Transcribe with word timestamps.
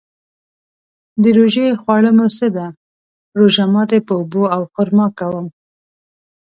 د 1.21 1.23
روژې 1.37 1.67
خواړه 1.81 2.09
مو 2.17 2.27
څه 2.37 2.47
ده؟ 2.55 2.67
روژه 3.39 3.63
ماتی 3.73 3.99
په 4.07 4.13
اوبو 4.19 4.43
او 4.55 4.61
خرما 4.73 5.07
کوم 5.19 5.45